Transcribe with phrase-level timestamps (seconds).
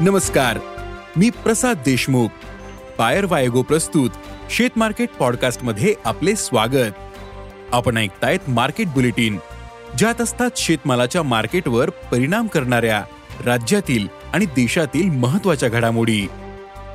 [0.00, 0.58] नमस्कार
[1.16, 2.28] मी प्रसाद देशमुख.
[2.98, 4.10] पायर वायगो प्रस्तुत
[4.50, 6.92] शेत मार्केट पॉडकास्टमध्ये आपले स्वागत.
[7.72, 9.38] आपण ऐकतायत मार्केट बुलेटिन
[9.98, 13.04] ज्यात असतात शेतमालाच्या मार्केटवर परिणाम करणाऱ्या
[13.44, 16.26] राज्यातील आणि देशातील महत्त्वाच्या घडामोडी.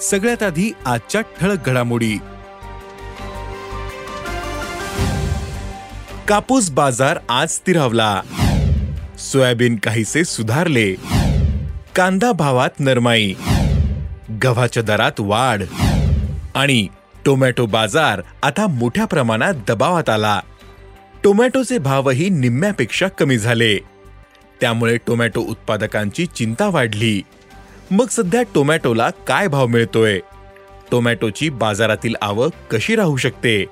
[0.00, 2.18] सगळ्यात आधी आजच्या ठळक घडामोडी.
[6.28, 8.20] कापूस बाजार आज स्थिरावला.
[9.18, 11.23] सोयाबीन काहीसे सुधारले.
[11.96, 13.34] कांदा भावात नरमाई
[14.44, 15.62] गव्हाच्या दरात वाढ
[16.54, 16.86] आणि
[17.24, 20.40] टोमॅटो बाजार आता मोठ्या प्रमाणात दबावात आला.
[21.24, 23.76] टोमॅटोचे भावही निम्म्यापेक्षा कमी झाले.
[24.60, 27.22] त्यामुळे टोमॅटो उत्पादकांची चिंता वाढली.
[27.90, 30.20] मग सध्या टोमॅटोला काय भाव मिळतोय?
[30.90, 33.64] टोमॅटोची बाजारातील आवक कशी राहू शकते?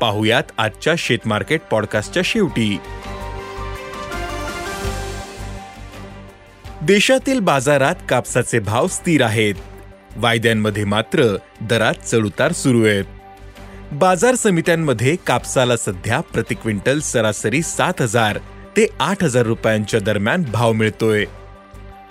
[0.00, 2.78] पाहुयात आजच्या शेतमार्केट पॉडकास्टच्या शेवटी.
[6.82, 9.54] देशातील बाजारात कापसाचे भाव स्थिर आहेत.
[10.16, 13.04] वायद्यांमध्ये मात्र दरात चढउतार सुरू आहेत.
[13.92, 18.38] बाजार समित्यांमध्ये कापसाला सध्या प्रति क्विंटल सरासरी सात हजार
[18.76, 21.24] ते आठ हजार रुपयांच्या दरम्यान भाव मिळतोय.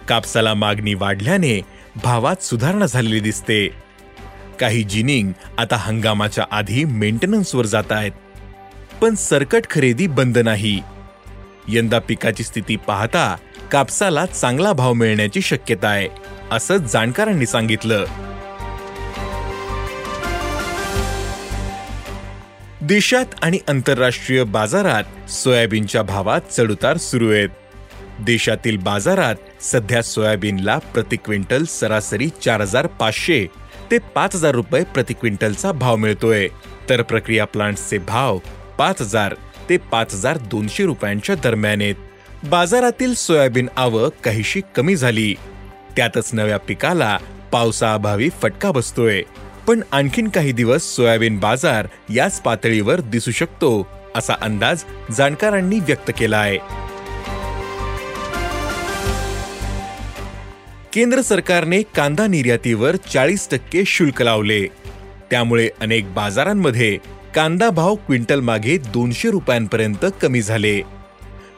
[0.10, 1.62] कापसाला मागणी वाढल्याने
[2.04, 3.70] भावात सुधारणा झालेली दिसते.
[4.60, 8.12] काही जिनिंग आता हंगामाच्या आधी मेंटेनन्सवर जात आहेत.
[9.02, 10.80] पण सरकट खरेदी बंद नाही.
[11.68, 13.36] यंदा पिकाची स्थिती पाहता
[13.72, 16.08] कापसाला चांगला भाव मिळण्याची शक्यता आहे
[16.52, 18.06] असं जाणकारांनी सांगितलं.
[22.82, 27.50] देशात आणि आंतरराष्ट्रीय बाजारात सोयाबीनच्या भावात चढउतार सुरू आहेत.
[28.20, 33.48] देशातील बाजारात सध्या सोयाबीनला प्रति क्विंटल सरासरी चार हजार पाचशे
[33.92, 36.48] ते पाच हजार रुपये प्रति क्विंटलचा भाव मिळतोय.
[36.90, 38.38] तर प्रक्रिया प्लांट्सचे भाव
[38.78, 39.36] पाच हजार.
[39.72, 41.96] ते पाच हजार दोनशे रुपयांच्या दरम्यान आहेत.
[42.44, 45.34] बाजारातील सोयाबीन आवक काहीशी कमी झाली.
[45.98, 47.18] त्यातच नव्या पिकाला
[47.52, 49.22] पावसाअभावी फटका बसतोय.
[49.68, 56.38] पण आणखीन काही दिवस सोयाबीन बाजार याच पातळीवर दिसू शकतो असा अंदाज जाणकारांनी व्यक्त केला
[56.38, 56.58] आहे
[60.94, 64.66] केंद्र सरकारने कांदा निर्यातीवर चाळीस टक्के शुल्क लावले.
[65.32, 66.98] त्यामुळे अनेक बाजारांमध्ये
[67.36, 70.82] कांदा भाव क्विंटल मागे दोनशे रुपयांपर्यंत कमी झाले.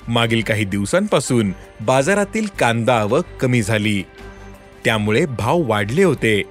[0.08, 4.04] मागील काही दिवसांपासून बाजारातील कांदा आवक कमी झाली.
[4.86, 6.44] त्यामुळे भाव वाढले होते.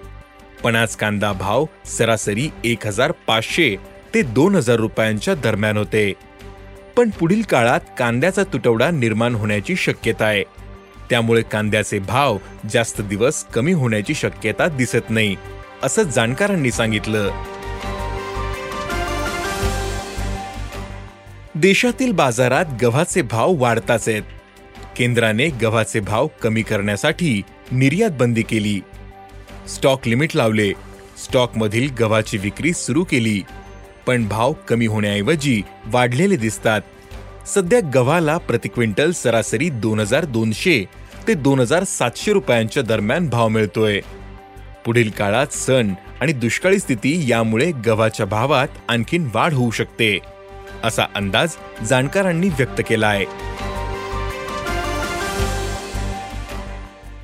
[0.64, 3.76] पण आज कांदा भाव सरासरी एक हजार पाचशे
[4.14, 6.12] ते दोन हजार रुपयांच्या दरम्यान होते.
[6.96, 10.44] पण पुढील काळात कांद्याचा तुटवडा निर्माण होण्याची शक्यता आहे.
[11.10, 12.38] त्यामुळे कांद्याचे भाव
[12.72, 15.36] जास्त दिवस कमी होण्याची शक्यता दिसत नाही
[15.82, 17.30] असं जाणकारांनी सांगितलं.
[21.62, 24.22] देशातील बाजारात गव्हाचे भाव वाढताच आहेत.
[24.96, 27.42] केंद्राने गव्हाचे भाव कमी करण्यासाठी
[27.72, 28.80] निर्यात बंदी केली.
[29.68, 30.72] स्टॉक लिमिट लावले.
[31.24, 33.42] स्टॉकमधील गव्हाची विक्री सुरू केली.
[34.06, 36.80] पण भाव कमी होण्याऐवजी वाढलेले दिसतात.
[37.46, 40.84] सध्या गव्हाला प्रति क्विंटल सरासरी दोन हजार दोनशे
[41.28, 44.00] ते दोन हजार सातशे रुपयांच्या दरम्यान भाव मिळतोय.
[44.84, 50.18] पुढील काळात सण आणि दुष्काळी स्थिती यामुळे गव्हाच्या भावात आणखीन वाढ होऊ शकते.
[50.84, 53.24] असा अंदाज जाणकारांनी व्यक्त केला आहे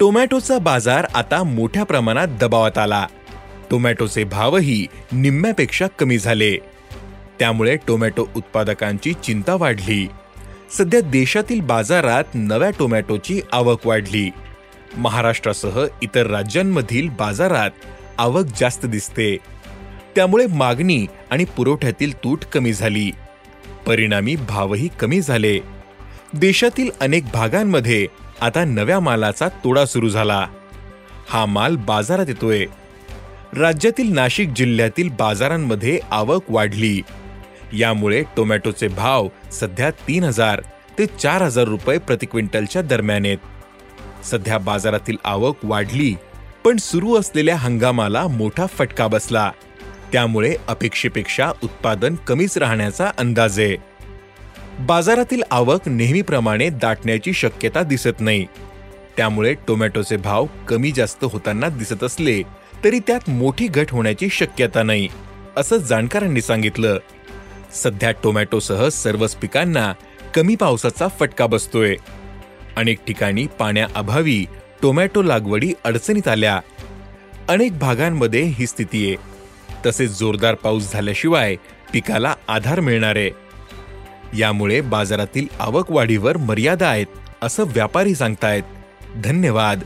[0.00, 3.06] टोमॅटोचा बाजार आता मोठ्या प्रमाणात दबावात आला.
[3.70, 6.56] टोमॅटोचे भावही निम्म्यापेक्षा कमी झाले.
[7.38, 10.08] त्यामुळे टोमॅटो उत्पादकांची चिंता वाढली.
[10.78, 14.30] सध्या देशातील बाजारात नव्या टोमॅटोची आवक वाढली.
[14.96, 17.70] महाराष्ट्रासह इतर राज्यांमधील बाजारात
[18.18, 19.36] आवक जास्त दिसते.
[20.16, 23.10] त्यामुळे मागणी आणि पुरवठ्यातील तूट कमी झाली.
[23.88, 25.58] परिणामी भावही कमी झाले.
[26.32, 28.06] देशातील अनेक भागांमध्ये
[28.40, 30.46] आता नव्या मालाचा तोडा सुरू झाला.
[31.28, 32.64] हा माल बाजारात येतोय.
[33.56, 37.02] राज्यातील नाशिक जिल्ह्यातील बाजारांमध्ये आवक वाढली.
[37.72, 40.62] यामुळे टोमॅटोचे भाव सध्या तीन हजार
[40.98, 43.38] ते चार हजार रुपये प्रति क्विंटलच्या दरम्यान आहेत.
[44.24, 46.14] सध्या बाजारातील आवक वाढली
[46.64, 49.50] पण सुरू असलेल्या हंगामाला मोठा फटका बसला.
[50.12, 53.76] त्यामुळे अपेक्षेपेक्षा उत्पादन कमीच राहण्याचा अंदाज आहे.
[54.80, 58.46] बाजारातील आवक नेहमीप्रमाणे दाटण्याची शक्यता दिसत नाही.
[59.16, 62.42] त्यामुळे टोमॅटोचे भाव कमी जास्त होताना दिसत असले
[62.84, 65.08] तरी त्यात मोठी घट होण्याची शक्यता नाही
[65.56, 66.98] असं जाणकारांनी सांगितलं.
[67.72, 69.92] सध्या टोमॅटोसह सर्वच पिकांना
[70.34, 71.96] कमी पावसाचा फटका बसतोय.
[72.76, 74.46] अनेक ठिकाणी पाण्याअभावी
[74.82, 76.60] टोमॅटो लागवडी अडचणीत आल्या.
[77.48, 79.37] अनेक भागांमध्ये ही स्थिती आहे.
[79.86, 81.56] तसेच जोरदार पाऊस झाल्याशिवाय
[81.92, 83.16] पिकाला आधार मिळणार.
[83.16, 83.30] आहे
[84.38, 87.06] यामुळे बाजारातील आवक वाढीवर मर्यादा आहेत
[87.42, 88.62] असं व्यापारी सांगतायत.
[89.16, 89.82] धन्यवाद.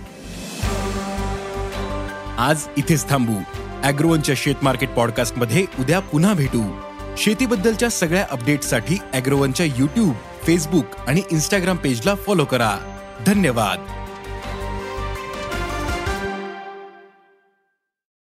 [2.38, 3.34] आज इथेच थांबू.
[3.82, 6.80] अॅग्रोवनच्या शेत मार्केट पॉडकास्टमध्ये उद्या पुन्हा भेटू.
[7.16, 10.14] शेतीबद्दलच्या सगळ्या अपडेटसाठी अॅग्रोवनच्या युट्यूब
[10.46, 12.98] फेसबुक आणि इन्स्टाग्राम पेजला फॉलो करा.
[13.26, 14.01] धन्यवाद.